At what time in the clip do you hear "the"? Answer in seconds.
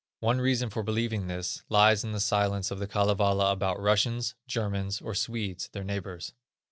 2.11-2.19, 2.79-2.87